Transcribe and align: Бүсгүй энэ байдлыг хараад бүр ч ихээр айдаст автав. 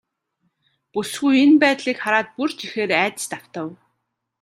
Бүсгүй 0.91 1.33
энэ 1.43 1.57
байдлыг 1.63 1.97
хараад 2.03 2.27
бүр 2.35 2.49
ч 2.57 2.57
ихээр 2.65 2.91
айдаст 3.01 3.31
автав. 3.39 3.67